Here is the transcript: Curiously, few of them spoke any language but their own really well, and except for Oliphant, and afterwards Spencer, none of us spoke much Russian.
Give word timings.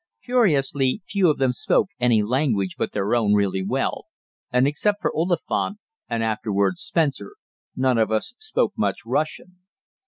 Curiously, 0.25 1.03
few 1.07 1.29
of 1.29 1.37
them 1.37 1.51
spoke 1.51 1.89
any 1.99 2.23
language 2.23 2.73
but 2.75 2.91
their 2.91 3.13
own 3.13 3.35
really 3.35 3.63
well, 3.63 4.05
and 4.51 4.67
except 4.67 4.99
for 4.99 5.13
Oliphant, 5.15 5.77
and 6.09 6.23
afterwards 6.23 6.81
Spencer, 6.81 7.35
none 7.75 7.99
of 7.99 8.11
us 8.11 8.33
spoke 8.39 8.73
much 8.75 9.01
Russian. 9.05 9.59